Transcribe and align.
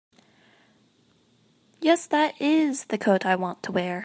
Yes, 1.79 2.07
that 2.07 2.33
IS 2.41 2.85
the 2.85 2.97
coat 2.97 3.23
I 3.25 3.35
want 3.35 3.61
to 3.63 3.71
wear. 3.71 3.99